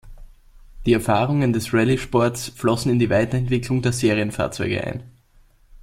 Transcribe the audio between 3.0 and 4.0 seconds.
Weiterentwicklung der